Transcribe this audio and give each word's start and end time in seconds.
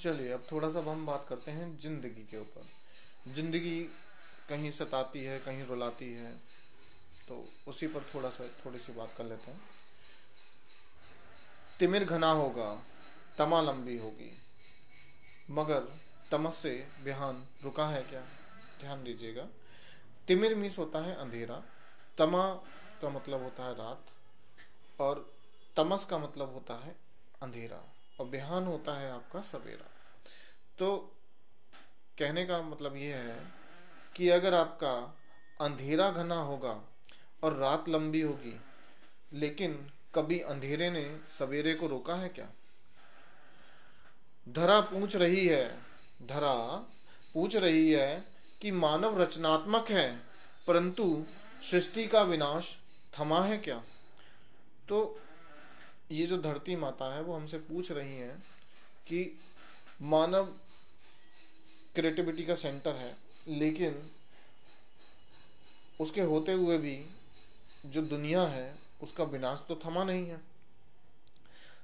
चलिए, 0.00 0.30
अब 0.32 0.46
थोड़ा 0.50 0.68
सा 0.70 0.80
हम 0.82 1.04
बात 1.06 1.26
करते 1.28 1.50
हैं 1.50 1.78
ज़िंदगी 1.78 2.26
के 2.30 2.38
ऊपर। 2.38 3.32
ज़िंदगी 3.34 3.80
कहीं 4.48 4.70
सताती 4.72 5.24
है, 5.24 5.38
कहीं 5.40 5.64
रुलाती 5.66 6.12
है 6.14 6.32
तो 7.28 7.44
उसी 7.68 7.86
पर 7.86 8.06
थोड़ा 8.14 8.30
सा 8.30 8.44
थोड़ी 8.64 8.78
सी 8.78 8.92
बात 8.92 9.12
कर 9.16 9.24
लेते 9.24 9.50
हैं। 9.50 9.60
तिमिर 11.80 12.04
घना 12.06 12.30
होगा, 12.32 12.70
तमा 13.38 13.60
लंबी 13.62 13.96
होगी, 13.98 14.30
मगर 15.50 15.88
तमस 16.30 16.56
से 16.56 16.72
बिहान 17.04 17.46
रुका 17.62 17.86
है 17.88 18.02
क्या? 18.02 18.20
ध्यान 18.80 19.04
दीजिएगा। 19.04 19.46
तिमिर 20.28 20.54
मीस 20.54 20.78
होता 20.78 20.98
है 21.00 21.14
अंधेरा, 21.16 21.62
तमा 22.18 22.42
का 23.02 23.08
मतलब 23.10 23.42
होता 23.42 23.64
है 23.64 23.74
रात, 23.76 24.12
और 24.98 25.26
तमस 25.76 26.04
का 26.04 26.18
मतलब 26.18 26.52
होता 26.54 26.74
है 26.84 26.94
अंधेरा। 27.42 27.82
और 28.20 28.26
बिहान 28.26 28.66
होता 28.66 28.98
है 28.98 29.10
आपका 29.10 29.40
सवेरा। 29.40 29.88
तो 30.78 30.96
कहने 32.18 32.44
का 32.44 32.60
मतलब 32.62 32.96
यह 32.96 33.16
है 33.16 33.38
कि 34.16 34.28
अगर 34.28 34.54
आपका 34.54 34.94
अंधेरा 35.60 36.10
घना 36.10 36.34
होगा 36.34 36.80
और 37.42 37.56
रात 37.56 37.88
लंबी 37.88 38.20
होगी, 38.20 38.60
लेकिन 39.32 39.74
कभी 40.14 40.40
अंधेरे 40.40 40.90
ने 40.90 41.04
सवेरे 41.38 41.74
को 41.74 41.86
रोका 41.86 42.14
है 42.14 42.28
क्या? 42.28 42.48
धरा 44.48 44.80
पूछ 44.80 45.16
रही 45.16 45.46
है, 45.46 45.68
धरा 46.22 46.54
पूछ 47.34 47.56
रही 47.56 47.92
है 47.92 48.24
कि 48.60 48.70
मानव 48.70 49.20
रचनात्मक 49.22 49.90
है, 49.90 50.10
परंतु 50.66 51.24
सृष्टि 51.70 52.06
का 52.06 52.22
विनाश 52.22 52.78
थमा 53.18 53.42
है 53.42 53.58
क्या? 53.58 53.82
तो 54.88 55.20
ये 56.10 56.26
जो 56.26 56.38
धरती 56.38 56.76
माता 56.76 57.14
है, 57.14 57.22
वो 57.22 57.34
हमसे 57.34 57.58
पूछ 57.58 57.92
रही 57.92 58.16
है 58.16 58.36
कि 59.06 59.38
मानव 60.02 60.44
क्रिएटिविटी 61.94 62.44
का 62.44 62.54
सेंटर 62.54 62.94
है, 62.94 63.16
लेकिन 63.48 64.10
उसके 66.00 66.20
होते 66.20 66.52
हुए 66.52 66.78
भी 66.78 67.06
जो 67.86 68.02
दुनिया 68.02 68.42
है, 68.42 68.74
उसका 69.02 69.24
विनाश 69.24 69.62
तो 69.68 69.80
थमा 69.86 70.04
नहीं 70.04 70.26
है। 70.26 70.40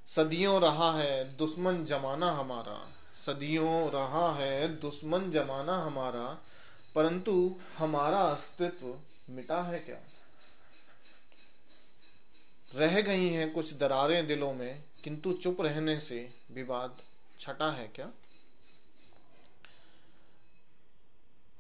सदियों 0.07 0.61
रहा 0.61 0.93
है 0.93 1.37
दुश्मन 1.37 1.85
जमाना 1.85 2.31
हमारा, 2.31 2.89
सदियों 3.27 3.91
रहा 3.91 4.35
है 4.35 4.69
दुश्मन 4.81 5.31
जमाना 5.31 5.77
हमारा, 5.77 6.27
परंतु 6.95 7.57
हमारा 7.79 8.21
अस्तित्व 8.21 8.99
मिटा 9.33 9.63
है 9.63 9.79
क्या? 9.79 9.97
रह 12.75 13.01
गई 13.01 13.29
हैं 13.29 13.53
कुछ 13.53 13.75
दरारें 13.75 14.27
दिलों 14.27 14.55
में, 14.55 14.83
किंतु 15.05 15.33
चुप 15.33 15.61
रहने 15.61 16.01
से 16.01 16.31
विवाद 16.53 16.97
छटा 17.41 17.71
है 17.71 17.87
क्या? 17.89 18.11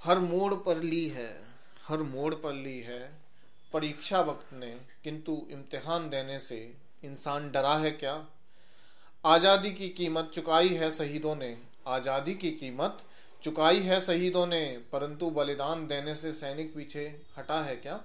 हर 0.05 0.19
मोड़ 0.19 0.55
पर 0.55 0.77
ली 0.77 1.09
है, 1.09 1.43
हर 1.89 1.99
मोड़ 1.99 2.35
पर 2.35 2.55
ली 2.55 2.81
है, 2.81 3.13
परीक्षा 3.73 4.21
वक्त 4.21 4.53
ने, 4.53 4.77
किंतु 5.05 5.47
इम्तिहान 5.51 6.11
देने 6.11 6.39
से 6.39 6.75
इंसान 7.05 7.51
डरा 7.51 7.77
है 7.77 7.91
क्या? 7.91 8.27
आज़ादी 9.25 9.71
की 9.71 9.89
कीमत 9.89 10.31
चुकाई 10.35 10.69
है 10.69 10.91
शहीदों 10.91 11.37
ने, 11.37 11.59
आज़ादी 11.87 12.35
की 12.35 12.51
कीमत 12.51 12.99
चुकाई 13.43 13.81
है 13.81 14.01
शहीदों 14.01 14.47
ने, 14.47 14.83
परंतु 14.93 15.31
बलिदान 15.31 15.87
देने 15.87 16.15
से 16.15 16.33
सैनिक 16.33 16.75
पीछे 16.75 17.21
हटा 17.39 17.63
है 17.63 17.77
क्या? 17.77 17.97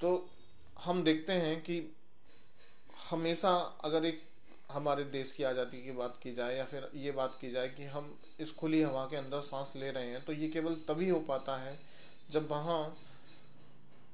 तो 0.00 0.30
हम 0.78 1.02
देखते 1.04 1.32
हैं 1.32 1.60
कि 1.62 1.96
हमेशा 3.10 3.78
अगर 3.84 4.04
एक 4.04 4.22
हमारे 4.72 5.04
देश 5.04 5.30
की 5.32 5.42
आज़ादी 5.42 5.82
की 5.82 5.92
बात 5.92 6.18
की 6.22 6.34
जाए 6.34 6.56
या 6.56 6.64
फिर 6.64 6.90
ये 6.94 7.10
बात 7.12 7.38
की 7.40 7.50
जाए 7.50 7.68
कि 7.68 7.84
हम 7.84 8.18
इस 8.40 8.52
खुली 8.52 8.82
हवा 8.82 9.04
के 9.04 9.16
अंदर 9.16 9.40
सांस 9.40 9.72
ले 9.76 9.90
रहे 9.90 10.10
हैं 10.10 10.24
तो 10.24 10.32
ये 10.32 10.48
केवल 10.48 10.74
तभी 10.88 11.08
हो 11.08 11.20
पाता 11.20 11.56
है 11.56 11.78
जब 12.30 12.48
वहाँ 12.50 12.96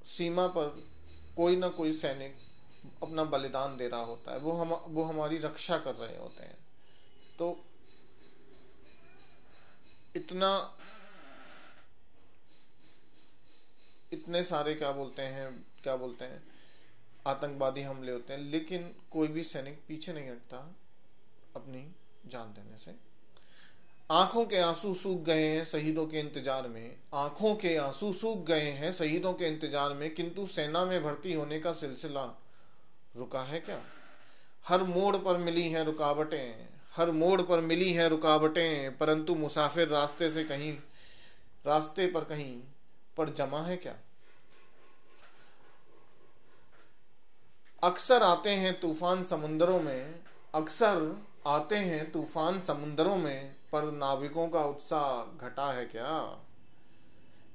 सीमा 0.07 0.47
पर 0.47 0.85
कोई 1.37 1.57
ना 1.57 1.69
कोई 1.69 1.93
सैनिक 1.93 2.37
अपना 3.03 3.25
बलिदान 3.25 3.77
दे 3.77 3.89
रहा 3.89 4.01
होता 4.01 4.33
है। 4.33 4.39
वो 4.39 4.53
हम, 4.53 4.69
वो 4.69 5.03
हमारी 5.05 5.39
रक्षा 5.39 5.79
कर 5.79 5.95
रहे 5.95 6.19
होते 6.19 6.45
हैं। 6.45 6.59
तो 7.39 7.65
इतना, 10.17 10.79
इतने 14.13 14.45
सारे 14.45 14.75
क्या 14.75 14.93
बोलते 14.93 15.23
हैं 15.23 15.67
क्या 15.85 15.97
बोलते 15.97 16.25
हैं, 16.25 16.43
आतंकवादी 17.27 17.83
हमले 17.83 18.13
होते 18.13 18.33
हैं, 18.33 18.41
लेकिन 18.43 18.91
कोई 19.11 19.29
भी 19.29 19.43
सैनिक 19.43 19.81
पीछे 19.89 20.13
नहीं 20.13 20.31
हटता 20.31 20.57
अपनी 21.57 21.87
जान 22.27 22.53
देने 22.55 22.79
से। 22.79 22.95
आँखों 24.11 24.45
के 24.47 24.59
आँसू 24.59 24.93
सूख 24.95 25.21
गए 25.21 25.47
हैं 25.47 25.65
शहीदों 25.65 26.07
के 26.07 26.21
इंतज़ार 26.21 26.69
में। 26.69 26.97
आँखों 27.15 27.55
के 27.55 27.77
आँसू 27.77 28.13
सूख 28.13 28.45
गए 28.47 28.71
हैं 28.71 28.93
शहीदों 28.93 29.33
के 29.33 29.47
इंतज़ार 29.47 29.95
में, 29.95 30.15
किंतु 30.15 30.47
सेना 30.47 30.85
में 30.85 31.03
भर्ती 31.05 31.33
होने 31.33 31.61
का 31.61 31.73
सिलसिला 31.73 32.25
रुका 33.17 33.43
है 33.43 33.61
क्या? 33.61 33.81
हर 34.65 34.83
मोड़ 34.83 35.17
पर 35.17 35.37
मिली 35.37 35.69
हैं 35.69 35.85
रुकावटें, 35.85 36.69
हर 36.97 37.11
मोड़ 37.11 37.41
पर 37.43 37.61
मिली 37.61 37.93
हैं 37.93 38.09
रुकावटें, 38.09 38.99
परंतु 38.99 39.35
मुसाफिर 39.35 39.89
रास्ते 39.89 40.31
से 40.31 40.45
कहीं, 40.45 40.73
रास्ते 41.65 42.07
पर 42.07 42.25
कहीं 42.25 42.55
पर 43.17 43.33
जमा 43.33 43.61
है 43.61 43.77
क्या? 43.77 43.97
अक्सर 47.83 48.23
आते 48.23 48.51
हैं 48.51 48.81
तूफ़ान 48.81 49.23
समुद्रों 49.25 49.81
में, 49.81 50.21
अक्सर 50.55 51.25
आते 51.47 51.77
हैं 51.77 52.13
तूफ़ान 52.13 52.61
समुद्रों 52.61 53.17
में, 53.17 53.57
पर 53.73 53.91
नाविकों 53.93 54.49
का 54.49 54.65
उत्साह 54.65 55.49
घटा 55.49 55.73
है 55.73 55.85
क्या? 55.85 56.19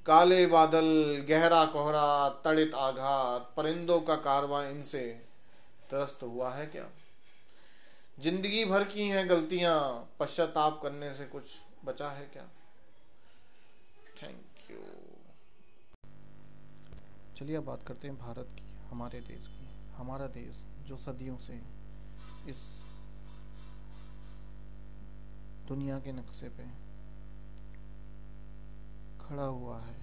काले 0.06 0.46
बादल, 0.47 0.85
गहरा 1.30 1.66
कोहरा, 1.66 2.30
तड़ित 2.30 2.74
आघात, 2.75 3.53
परिंदों 3.58 4.00
का 4.02 4.16
कारवा 4.16 4.64
इनसे 4.64 5.22
त्रस्त 5.90 6.24
हुआ 6.24 6.53
है 6.53 6.66
क्या? 6.66 6.85
ज़िंदगी 8.19 8.66
भर 8.66 8.84
की 8.84 9.08
हैं 9.08 9.30
गलतियाँ, 9.30 10.09
पश्चाताप 10.19 10.80
करने 10.84 11.14
से 11.14 11.25
कुछ 11.25 11.44
बचा 11.85 12.09
है 12.09 12.25
क्या? 12.34 12.44
थैंक 14.24 14.72
यू 14.72 14.78
चलिए 17.38 17.56
अब 17.56 17.66
बात 17.66 17.84
करते 17.88 18.08
हैं 18.08 18.18
भारत 18.18 18.47
की, 18.56 18.64
हमारे 18.90 19.19
देश 19.19 19.47
की। 19.47 19.65
हमारा 19.98 20.28
देश, 20.28 20.64
जो 20.88 20.98
सदियों 20.98 21.38
से 21.38 21.62
इस 22.50 22.64
दुनिया 25.68 26.00
के 26.00 26.12
नक्शे 26.12 26.50
पे 26.50 26.66
खड़ा 29.20 29.44
हुआ 29.44 29.80
है, 29.82 29.96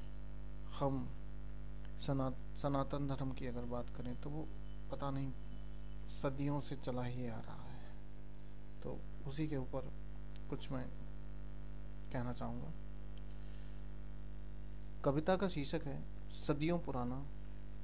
हम 0.79 1.09
सना, 2.07 2.31
सनातन 2.63 3.07
धर्म 3.09 3.33
की 3.33 3.47
अगर 3.47 3.65
बात 3.65 3.91
करें 3.97 4.15
तो 4.21 4.31
वो 4.31 4.47
पता 4.93 5.11
नहीं 5.11 5.33
सदियों 6.23 6.61
से 6.61 6.77
चला 6.77 7.03
ही 7.03 7.27
आ 7.29 7.39
रहा 7.39 7.63
है। 7.63 7.91
तो 8.83 8.99
उसी 9.27 9.47
के 9.49 9.57
ऊपर 9.57 9.93
कुछ 10.51 10.71
मैं 10.73 10.85
कहना 12.13 12.33
चाहूँगा। 12.33 12.73
कविता 15.05 15.37
का 15.37 15.49
शीर्षक 15.49 15.87
है, 15.87 16.03
सदियों 16.47 16.79
पुराना 16.79 17.25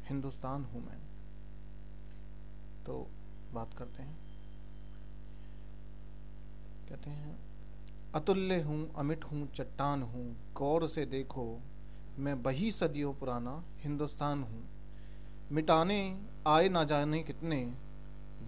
हिंदुस्तान 0.04 0.64
हूँ 0.64 0.84
मैं। 0.86 1.00
तो 2.88 3.06
बात 3.54 3.74
करते 3.74 4.02
हैं। 4.02 4.18
कहते 6.88 7.10
हैं, 7.10 7.38
अतुल्य 8.14 8.60
हूँ, 8.60 8.94
अमिट 8.94 9.24
हूँ, 9.24 9.52
चट्टान 9.52 10.02
हूँ, 10.02 10.36
गौर 10.54 10.88
से 10.88 11.06
देखो, 11.06 11.60
मैं 12.18 12.34
वही 12.34 12.70
सदियों 12.70 13.14
पुराना 13.14 13.64
हिंदुस्तान 13.78 14.42
हूँ। 14.42 14.68
मिटाने, 15.52 16.20
आए 16.46 16.68
ना 16.68 16.84
जाने 16.84 17.22
कितने, 17.22 17.74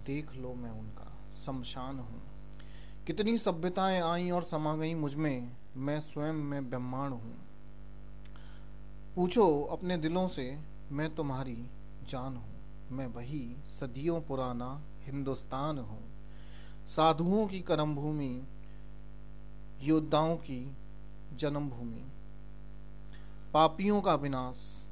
देख 0.05 0.35
लो 0.35 0.53
मैं 0.53 0.71
उनका, 0.71 1.17
शमशान 1.45 1.99
हूँ। 1.99 2.21
कितनी 3.07 3.37
सभ्यताएँ 3.37 4.01
आई 4.01 4.29
और 4.29 4.41
समा 4.41 4.75
गई 4.75 4.93
मुझमें, 4.93 5.51
मैं 5.77 6.01
स्वयं 6.01 6.33
में 6.33 6.69
ब्रह्मांड 6.69 7.13
हूँ। 7.13 7.37
पूछो 9.15 9.61
अपने 9.63 9.97
दिलों 9.97 10.27
से, 10.27 10.59
मैं 10.91 11.15
तुम्हारी 11.15 11.65
जान 12.07 12.35
हूँ। 12.35 12.60
मैं 12.91 13.07
वही 13.07 13.55
सदियों 13.65 14.21
पुराना 14.21 14.81
हिंदुस्तान 15.03 15.77
हूँ। 15.77 16.03
साधुओं 16.87 17.47
की 17.47 17.59
कर्म 17.59 17.95
भूमि 17.95 18.43
योद्धाओं 19.81 20.35
की 20.35 20.75
जन्मभूमि। 21.35 22.03
पापियों 23.53 24.01
का 24.01 24.15
विनाश 24.15 24.83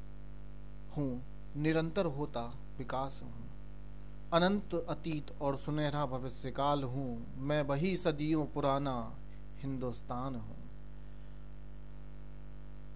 हूँ, 0.98 1.24
निरंतर 1.58 2.06
होता 2.06 2.54
विकास 2.78 3.20
हूँ। 3.24 3.50
अनंत 4.34 4.86
अतीत 4.90 5.42
और 5.42 5.58
सुनहरा 5.58 6.06
भविष्यकाल 6.06 6.84
हूँ, 6.84 7.38
मैं 7.38 7.62
वही 7.62 7.98
सदियों 7.98 8.46
पुराना 8.46 9.18
हिंदुस्तान 9.60 10.36
हूँ। 10.36 10.58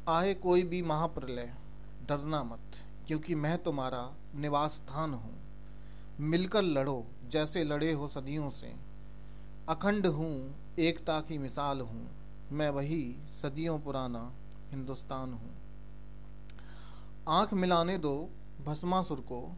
आए 0.07 0.33
कोई 0.33 0.63
भी 0.63 0.81
महाप्रलय, 0.81 1.53
डरना 2.07 2.43
मत। 2.43 2.59
क्योंकि 3.07 3.35
मैं 3.35 3.63
तुम्हारा 3.63 4.13
निवास 4.35 4.71
स्थान 4.71 5.13
हूँ। 5.13 5.35
मिलकर 6.19 6.61
लड़ो, 6.61 7.07
जैसे 7.27 7.63
लड़े 7.63 7.93
हो 7.93 8.07
सदियों 8.07 8.49
से। 8.49 8.75
अखंड 9.69 10.07
हूँ, 10.07 10.55
एकता 10.79 11.19
की 11.21 11.37
मिसाल 11.37 11.81
हूँ। 11.81 12.09
मैं 12.51 12.69
वही 12.69 13.15
सदियों 13.41 13.79
पुराना 13.79 14.33
हिंदुस्तान 14.71 15.33
हूँ। 15.33 15.51
आँख 17.27 17.53
मिलाने 17.53 17.97
दो 17.97 18.29
भस्मासुर 18.65 19.19
को। 19.19 19.57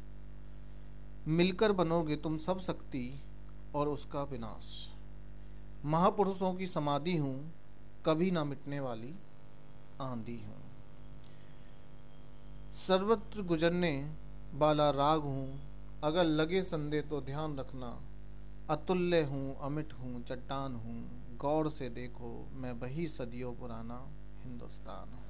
मिलकर 1.27 1.71
बनोगे 1.71 2.15
तुम 2.15 2.37
सब 2.37 2.59
शक्ति 2.59 3.21
और 3.75 3.87
उसका 3.87 4.23
विनाश। 4.23 4.91
महापुरुषों 5.85 6.53
की 6.53 6.67
समाधि 6.67 7.17
हूँ, 7.17 7.53
कभी 8.05 8.31
ना 8.31 8.43
मिटने 8.43 8.79
वाली 8.79 9.15
आंधी 10.01 10.43
हूँ। 10.47 10.74
सर्वत्र 12.75 13.41
गुजरने 13.41 14.11
वाला 14.53 14.89
राग 14.89 15.19
हूँ, 15.19 15.59
अगर 16.03 16.23
लगे 16.23 16.63
संदेह 16.63 17.01
तो 17.01 17.21
ध्यान 17.21 17.57
रखना। 17.59 18.01
अतुल्य 18.69 19.23
हूँ, 19.23 19.57
अमिट 19.61 19.93
हूँ, 19.93 20.23
चट्टान 20.23 20.75
हूँ, 20.75 21.37
गौर 21.37 21.69
से 21.69 21.89
देखो, 21.89 22.49
मैं 22.53 22.71
वही 22.71 23.07
सदियों 23.07 23.53
पुराना 23.53 24.11
हिंदुस्तान 24.43 25.13
हूँ। 25.13 25.23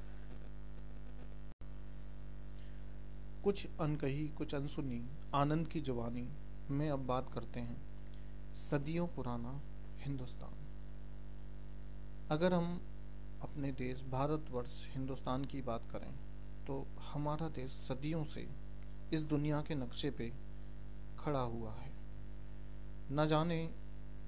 कुछ 3.43 3.67
अनकही, 3.81 4.27
कुछ 4.27 4.55
अनसुनी, 4.55 5.09
आनंद 5.35 5.67
की 5.67 5.81
जवानी 5.81 6.29
में 6.71 6.89
अब 6.89 6.99
बात 6.99 7.29
करते 7.29 7.59
हैं। 7.59 7.81
सदियों 8.55 9.07
पुराना 9.07 9.61
हिंदुस्तान। 9.99 10.53
अगर 12.31 12.53
हम 12.53 12.81
अपने 13.41 13.71
देश, 13.71 14.03
भारतवर्ष, 14.03 14.89
हिंदुस्तान 14.93 15.45
की 15.45 15.61
बात 15.61 15.81
करें 15.91 16.34
तो 16.67 16.87
हमारा 17.13 17.49
देश 17.49 17.71
सदियों 17.71 18.23
से 18.23 18.49
इस 19.13 19.21
दुनिया 19.21 19.61
के 19.61 19.75
नक्शे 19.75 20.11
पे 20.11 20.33
खड़ा 21.19 21.39
हुआ 21.39 21.73
है। 21.73 21.91
न 23.11 23.27
जाने 23.27 23.73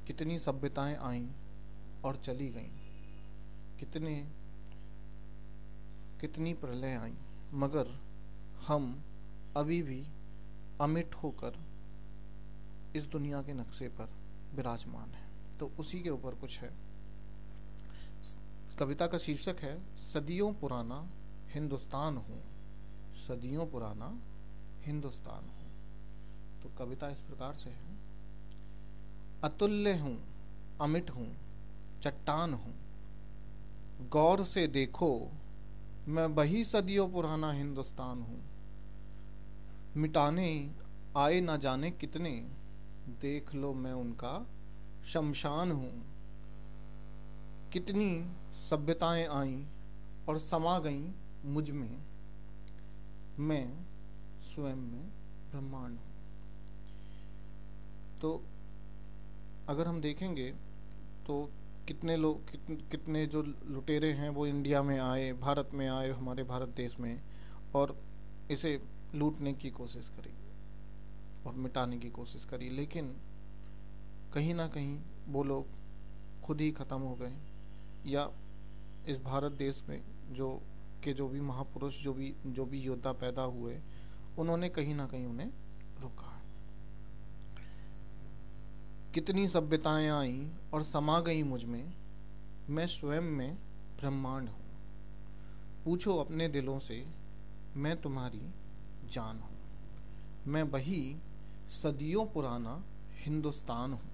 कितनी 0.08 0.40
सभ्यताएँ 0.40 0.96
आईं 0.96 1.28
और 2.06 2.16
चली 2.16 2.50
गईं, 2.50 2.70
कितने, 3.80 4.32
कितनी 6.22 6.54
प्रलय 6.54 6.96
आई, 6.96 7.16
मगर 7.54 8.00
हम 8.68 9.04
अभी 9.58 9.82
भी 9.82 10.08
अमिट 10.82 11.16
होकर 11.16 11.60
इस 12.96 13.04
दुनिया 13.04 13.42
के 13.42 13.54
नक्शे 13.54 13.88
पर 13.88 14.10
विराजमान 14.56 15.10
हैं। 15.10 15.58
तो 15.58 15.72
उसी 15.80 16.02
के 16.02 16.10
ऊपर 16.10 16.36
कुछ 16.36 16.60
है। 16.60 16.74
कविता 18.80 19.08
का 19.08 19.18
शीर्षक 19.18 19.56
है, 19.60 19.96
सदियों 19.96 20.54
पुराना 20.54 21.10
हिंदुस्तान 21.54 22.18
हूँ, 22.18 22.42
सदियों 23.28 23.66
पुराना 23.68 24.18
हिंदुस्तान 24.86 25.44
हूँ। 25.44 25.68
तो 26.64 26.70
कविता 26.78 27.10
इस 27.10 27.22
प्रकार 27.22 27.54
से 27.54 27.70
है। 27.70 27.98
अतुल्य 29.44 29.94
हूँ, 29.98 30.20
अमिट 30.82 31.10
हूँ, 31.10 31.38
चट्टान 32.04 32.54
हूँ। 32.54 32.74
गौर 34.10 34.44
से 34.44 34.68
देखो, 34.68 35.32
मैं 36.08 36.26
वही 36.26 36.64
सदियों 36.64 37.10
पुराना 37.10 37.52
हिंदुस्तान 37.52 38.22
हूँ। 38.22 38.42
मिटाने, 39.98 40.72
आए 41.18 41.42
ना 41.42 41.58
जाने 41.58 41.92
कितने, 41.92 42.32
देख 43.22 43.56
लो 43.56 43.74
मैं 43.74 43.94
उनका 43.94 44.48
शमशान 45.06 45.72
हूँ। 45.72 46.06
कितनी 47.74 48.26
सभ्यताएँ 48.70 49.26
आईं 49.26 49.66
और 50.30 50.40
समा 50.40 50.80
गईं 50.80 51.12
मुझमें 51.48 51.98
मैं 53.40 53.66
स्वयं 54.44 54.76
में 54.76 55.10
ब्रह्मांड 55.52 55.98
हूँ। 55.98 56.16
तो 58.22 58.42
अगर 59.70 59.88
हम 59.88 60.02
देखेंगे 60.02 60.50
तो 61.28 61.50
कितने 61.88 62.16
लोग 62.18 62.50
कितने, 62.52 62.76
कितने 62.76 63.26
जो 63.26 63.42
लुटेरे 63.42 64.12
हैं 64.14 64.30
वो 64.30 64.46
इंडिया 64.48 64.82
में 64.84 64.98
आए 65.00 65.32
भारत 65.34 65.70
में 65.74 65.88
आए 65.88 66.12
हमारे 66.12 66.44
भारत 66.44 66.70
देश 66.78 67.00
में 67.00 67.22
और 67.76 67.96
इसे 68.52 68.80
लूटने 69.16 69.54
की 69.54 69.70
कोशिश 69.70 70.10
करी 70.10 70.34
और 71.46 71.54
मिटाने 71.56 71.98
की 71.98 72.10
कोशिश 72.10 72.46
करी 72.46 72.70
लेकिन 72.70 73.16
कहीं 74.34 74.54
ना 74.54 74.68
कहीं 74.68 74.98
वो 75.28 75.44
लोग 75.44 75.66
खुद 76.44 76.62
ही 76.62 76.72
ख़त्म 76.72 77.00
हो 77.02 77.16
गए 77.16 77.34
या 78.12 78.30
इस 79.08 79.22
भारत 79.24 79.52
देश 79.52 79.84
में 79.90 80.02
जो 80.32 80.50
के 81.08 81.14
जो 81.14 81.28
भी 81.28 81.42
महापुरुष, 81.42 82.04
जो 82.04 82.14
भी 82.14 82.36
जो 82.46 82.66
भी 82.66 82.80
योद्धा 82.80 83.12
पैदा 83.12 83.42
हुए, 83.42 83.80
उन्होंने 84.40 84.70
कहीं 84.70 84.96
ना 84.96 85.06
कहीं 85.08 85.26
उन्हें 85.26 85.48
रोका 86.02 86.42
कितनी 89.14 89.48
सभ्यताएँ 89.48 90.10
आई 90.10 90.52
और 90.74 90.84
समा 90.84 91.20
गई 91.20 91.44
मुझमें, 91.44 91.94
मैं 92.70 92.88
स्वयं 92.88 93.22
में 93.22 93.56
ब्रह्मांड 94.00 94.50
हूँ। 94.50 94.66
पूछो 95.86 96.18
अपने 96.18 96.48
दिलों 96.48 96.80
से, 96.80 97.08
मैं 97.76 98.02
तुम्हारी 98.02 98.44
जान 99.10 99.40
हूँ। 99.40 99.58
मैं 100.48 100.64
वही 100.64 101.18
सदियों 101.70 102.26
पुराना 102.26 102.84
हिंदुस्तान 103.14 103.94
हूँ। 103.94 104.12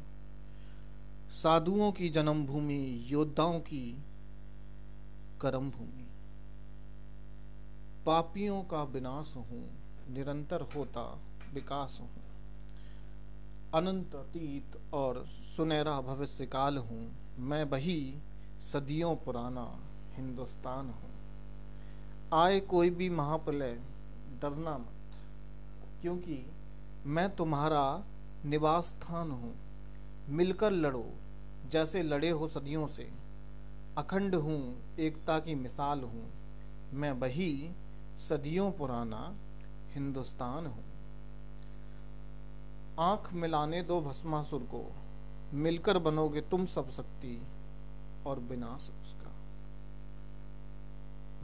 साधुओं 1.31 1.91
की 1.91 2.09
जन्मभूमि, 2.09 3.05
योद्धाओं 3.07 3.59
की 3.59 3.97
कर्म 5.41 5.71
भूमि 5.71 6.02
पापियों 8.05 8.61
का 8.61 8.83
विनाश 8.83 9.33
हूँ, 9.35 9.69
निरंतर 10.09 10.61
होता 10.61 11.21
विकास 11.53 11.97
हूँ। 12.01 12.09
अनंत 13.73 14.15
अतीत 14.15 14.93
और 14.93 15.25
सुनहरा 15.57 16.01
भविष्य 16.01 16.45
काल 16.45 16.77
हूँ, 16.77 17.15
मैं 17.39 17.63
वही 17.63 18.15
सदियों 18.61 19.15
पुराना 19.15 19.79
हिंदुस्तान 20.13 20.85
हूँ। 20.85 21.11
आए 22.33 22.59
कोई 22.59 22.89
भी 22.89 23.09
महाप्रलय, 23.09 23.73
डरना 24.41 24.77
मत, 24.77 25.17
क्योंकि 26.01 26.45
मैं 27.05 27.35
तुम्हारा 27.35 28.03
निवास 28.45 28.85
स्थान 28.85 29.31
हूँ। 29.31 29.55
मिलकर 30.29 30.71
लड़ो, 30.71 31.13
जैसे 31.69 32.03
लड़े 32.03 32.29
हो 32.29 32.47
सदियों 32.47 32.87
से। 32.87 33.11
अखंड 33.97 34.35
हूँ, 34.35 34.95
एकता 34.99 35.39
की 35.39 35.55
मिसाल 35.55 36.01
हूँ, 36.01 36.31
मैं 36.93 37.11
वही 37.11 37.71
सदियों 38.19 38.71
पुराना 38.71 39.35
हिंदुस्तान 39.93 40.65
हूँ। 40.65 40.83
आँख 42.99 43.33
मिलाने 43.33 43.81
दो 43.81 44.01
भस्मासुर 44.01 44.61
को, 44.61 44.91
मिलकर 45.53 45.97
बनोगे 45.97 46.41
तुम 46.41 46.65
सब 46.65 46.89
शक्ति 46.89 47.41
और 48.27 48.39
विनाश 48.39 48.89
उसका। 49.03 49.31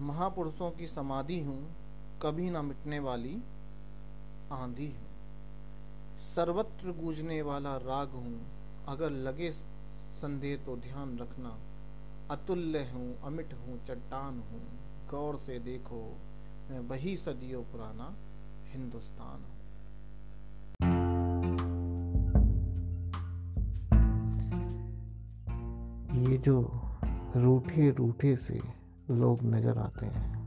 महापुरुषों 0.04 0.72
की 0.72 0.88
समाधि 0.88 1.40
हूँ, 1.40 1.76
कभी 2.22 2.50
ना 2.50 2.62
मिटने 2.62 3.00
वाली 3.00 3.42
आंधी 4.52 4.88
हूँ। 4.88 5.08
सर्वत्र 6.36 6.92
गूंजने 6.92 7.42
वाला 7.42 7.78
राग 7.78 8.10
हूँ, 8.10 8.40
अगर 8.88 9.10
लगे 9.10 9.52
संदेह 9.52 10.58
तो 10.58 10.76
ध्यान 10.76 11.18
रखना। 11.20 11.58
अतुल्य 12.32 12.80
हूँ, 12.94 13.22
अमिट 13.22 13.54
हूँ, 13.54 13.86
चट्टान 13.86 14.40
हूँ, 14.40 14.62
गौर 15.12 15.38
से 15.38 15.60
देखो 15.60 16.18
वही 16.70 17.16
सदियों 17.18 17.64
पुराना 17.64 18.16
हिंदुस्तान 18.68 19.44
हूँ। 19.44 19.58
ये 26.24 26.38
जो 26.38 26.82
रूठे 27.36 27.90
रूठे 27.92 28.36
से 28.36 28.60
लोग 29.12 29.44
नज़र 29.44 29.78
आते 29.78 30.06
हैं, 30.06 30.40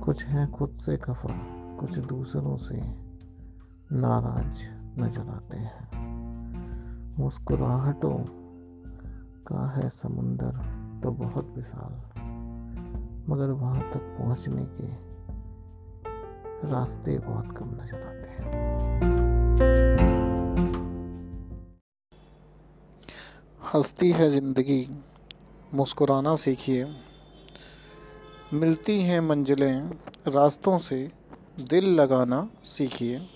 कुछ 0.00 0.24
हैं 0.26 0.50
खुद 0.50 0.76
से 0.76 0.96
खफा, 0.96 1.34
कुछ 1.76 1.98
दूसरों 1.98 2.56
से 2.56 2.80
नाराज़ 3.92 4.62
नज़र 5.00 5.28
आते 5.28 5.56
हैं। 5.56 7.16
मुस्कुराहटों 7.18 8.18
का 9.46 9.70
है 9.70 9.88
समुंदर 9.90 10.52
तो 11.02 11.10
बहुत 11.10 11.50
विशाल। 11.56 12.07
मगर 13.28 13.50
वहाँ 13.50 13.90
तक 13.90 13.98
पहुँचने 13.98 14.62
के 14.64 15.08
रास्ते 16.68 17.18
बहुत 17.18 17.56
कम 17.58 17.68
नज़र 17.82 18.02
आते 18.02 18.28
हैं। 18.28 18.48
हंसती 23.74 24.10
है 24.12 24.30
ज़िंदगी, 24.30 24.88
मुस्कुराना 25.74 26.36
सीखिए। 26.36 26.96
मिलती 28.52 29.00
हैं 29.02 29.20
मंजिलें, 29.20 29.90
रास्तों 30.28 30.78
से 30.78 31.12
दिल 31.60 31.84
लगाना 31.84 32.48
सीखिए। 32.64 33.28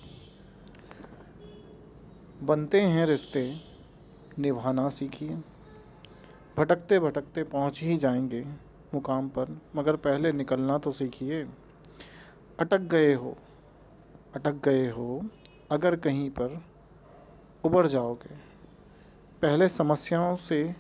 बनते 2.43 2.81
हैं 2.81 3.07
रिश्ते, 3.07 3.61
निभाना 4.39 4.89
सीखिए। 4.89 5.37
भटकते 6.57 6.99
भटकते 6.99 7.43
पहुँच 7.43 7.83
ही 7.83 7.97
जाएँगे। 7.97 8.72
मुकाम 8.95 9.29
पर, 9.29 9.61
मगर 9.77 9.97
पहले 9.97 10.33
निकलना 10.33 10.79
तो 10.79 10.93
सीखिए। 10.93 11.49
अटक 12.61 12.79
गए 12.79 13.15
हो, 13.15 13.37
अटक 14.35 14.53
गए 14.53 14.91
हो, 14.91 15.27
अगर 15.71 15.97
कहीं 15.97 16.31
पर 16.31 16.65
उबर 17.65 17.87
जाओगे। 17.87 18.35
पहले 19.43 19.69
समस्याओं 19.69 20.37
से 20.37 20.77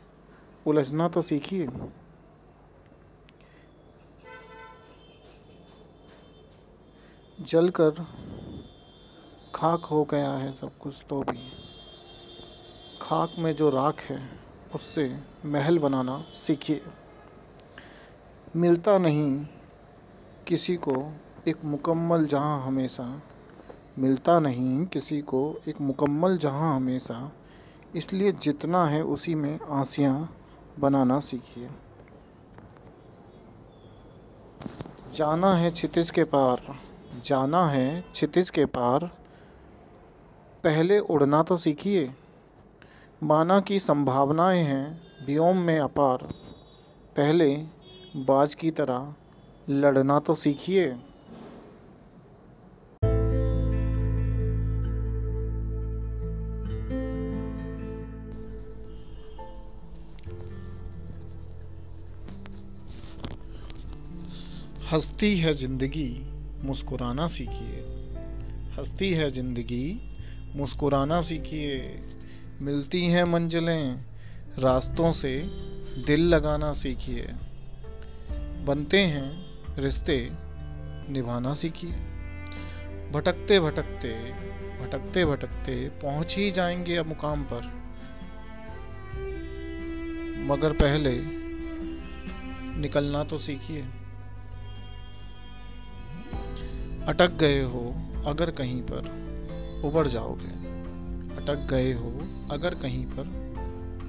उलझना 0.66 1.08
तो 1.08 1.22
सीखिए। 1.22 1.68
जलकर 7.40 7.90
खाक 9.54 9.84
हो 9.84 10.04
गया 10.04 10.32
है 10.32 10.52
सब 10.52 10.78
कुछ 10.78 11.02
तो 11.08 11.22
भी। 11.22 11.52
खाक 13.02 13.32
में 13.38 13.56
जो 13.56 13.70
राख 13.70 14.00
है, 14.00 14.40
उससे 14.74 15.18
महल 15.44 15.78
बनाना 15.78 16.22
सीखिए। 16.22 16.82
मिलता 18.56 18.98
नहीं 18.98 19.46
किसी 20.46 20.76
को 20.76 21.12
एक 21.48 21.64
मुकम्मल 21.64 22.26
जहाँ 22.26 22.66
हमेशा। 22.66 23.22
मिलता 23.98 24.40
नहीं 24.40 24.86
किसी 24.86 25.20
को 25.20 25.60
एक 25.68 25.80
मुकम्मल 25.80 26.38
जहाँ 26.38 26.76
हमेशा। 26.76 27.32
इसलिए 27.94 28.32
जितना 28.32 28.84
है 28.86 29.02
उसी 29.02 29.34
में 29.34 29.58
आसियाँ 29.70 30.36
बनाना 30.78 31.20
सीखिए। 31.20 31.68
जाना 35.14 35.54
है 35.54 35.70
क्षितिज 35.70 36.10
के 36.10 36.24
पार। 36.24 36.78
जाना 37.24 37.66
है 37.66 38.04
क्षितिज 38.12 38.50
के 38.50 38.64
पार। 38.64 39.10
पहले 40.64 40.98
उड़ना 40.98 41.42
तो 41.42 41.56
सीखिए। 41.56 42.14
माना 43.22 43.60
की 43.60 43.78
संभावनाएँ 43.78 44.62
हैं 44.62 45.00
व्योम 45.26 45.56
में 45.56 45.78
अपार। 45.80 46.18
पहले 47.16 47.81
बाज 48.16 48.54
की 48.54 48.70
तरह 48.70 49.14
लड़ना 49.68 50.18
तो 50.20 50.34
सीखिए। 50.34 50.86
हंसती 64.92 65.36
है 65.38 65.54
ज़िंदगी, 65.54 66.26
मुस्कुराना 66.64 67.28
सीखिए। 67.28 67.80
हंसती 68.78 69.10
है 69.10 69.30
ज़िंदगी, 69.30 70.00
मुस्कुराना 70.56 71.20
सीखिए। 71.22 72.02
मिलती 72.60 73.04
हैं 73.06 73.24
मंजिलें, 73.24 74.04
रास्तों 74.58 75.12
से 75.12 75.38
दिल 76.06 76.20
लगाना 76.20 76.72
सीखिए। 76.72 77.51
बनते 78.64 79.00
हैं, 79.00 79.46
रिश्ते 79.78 80.30
निभाना 81.08 81.54
सीखिए। 81.54 81.90
भटकते 83.12 83.60
भटकते 83.60 84.32
भटकते 84.80 85.24
भटकते 85.24 85.88
पहुँच 85.88 86.36
ही 86.38 86.50
जाएँगे 86.50 86.96
अब 86.96 87.06
मुकाम 87.06 87.42
पर। 87.42 87.82
मगर 90.44 90.72
पहले 90.72 91.22
निकलना 92.78 93.24
तो 93.24 93.38
सीखिए। 93.38 93.82
अटक 97.08 97.30
गए 97.30 97.62
हो 97.62 97.94
अगर 98.26 98.50
कहीं 98.50 98.82
पर 98.82 99.22
उबर 99.84 100.06
जाओगे। 100.06 100.72
अटक 101.36 101.66
गए 101.70 101.92
हो 101.92 102.18
अगर 102.50 102.74
कहीं 102.74 103.06
पर 103.06 103.42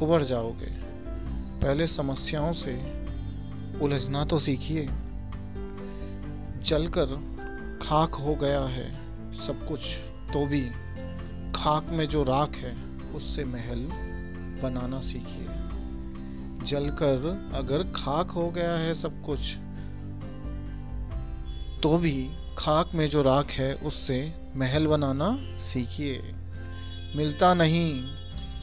उबर 0.02 0.24
जाओगे। 0.24 0.70
पहले 1.62 1.88
समस्याओं 1.88 2.54
से 2.54 3.03
उलझना 3.82 4.26
तो 4.26 4.40
सीखिए। 4.40 4.88
जलकर 6.64 7.06
खाक 7.84 8.16
हो 8.16 8.36
गया 8.36 8.62
है 8.62 8.92
सब 9.38 9.66
कुछ 9.68 9.96
तो 10.34 10.46
भी 10.46 10.62
खाक 11.56 11.88
में 11.90 12.08
जो 12.08 12.24
राख 12.24 12.56
है, 12.56 12.76
उससे 13.16 13.46
महल 13.46 13.88
बनाना 14.64 15.02
सीखिए। 15.02 15.48
जलकर 16.66 17.52
अगर 17.54 17.84
खाक 17.84 18.32
हो 18.32 18.50
गया 18.52 18.72
है 18.72 18.94
सब 18.94 19.22
कुछ 19.22 19.56
तो 21.84 21.98
भी 21.98 22.30
खाक 22.58 22.92
में 22.96 23.10
जो 23.10 23.22
राख 23.22 23.52
है, 23.52 23.74
उससे 23.76 24.34
महल 24.56 24.88
बनाना 24.88 25.38
सीखिए। 25.60 26.34
मिलता 27.16 27.54
नहीं 27.54 28.16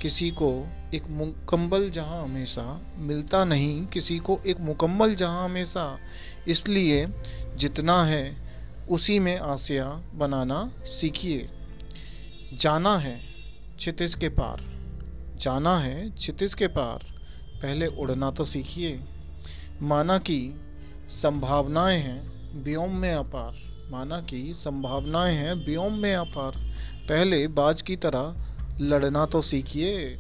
किसी 0.03 0.31
को 0.31 0.49
एक 0.95 1.09
मुकम्मल 1.09 1.91
जहाँ 1.91 2.23
हमेशा 2.23 2.63
मिलता 2.99 3.45
नहीं, 3.45 3.87
किसी 3.87 4.19
को 4.19 4.41
एक 4.47 4.61
मुकम्मल 4.61 5.15
जहाँ 5.15 5.45
हमेशा 5.45 5.99
इसलिए 6.49 7.07
जितना 7.57 8.05
है 8.05 8.37
उसी 8.91 9.19
में 9.19 9.39
आसिया 9.39 9.85
बनाना 10.15 10.73
सीखिए। 10.85 11.49
जाना 12.55 12.97
है 12.97 13.21
क्षितिज 13.77 14.15
के 14.15 14.29
पार, 14.29 14.65
जाना 15.37 15.79
है 15.79 16.11
क्षितिज 16.11 16.55
के 16.55 16.67
पार, 16.67 17.05
पहले 17.63 17.87
उड़ना 17.87 18.31
तो 18.31 18.45
सीखिए। 18.45 19.01
माना 19.83 20.19
कि 20.19 20.41
संभावनाएँ 21.11 21.99
हैं 21.99 22.63
व्योम 22.65 22.95
में 22.95 23.13
अपार, 23.13 23.55
माना 23.91 24.21
कि 24.21 24.53
संभावनाएँ 24.55 25.37
हैं 25.37 25.55
व्योम 25.67 25.93
में 25.93 26.15
अपार। 26.15 26.53
पहले 27.09 27.47
बाज 27.49 27.83
की 27.83 27.97
तरह 27.97 28.50
लड़ना 28.81 29.27
तो 29.27 29.43
सीखिए। 29.43 30.19